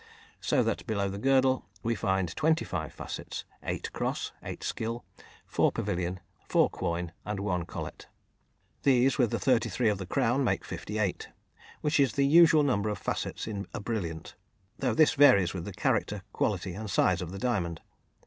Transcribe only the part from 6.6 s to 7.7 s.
quoin, and 1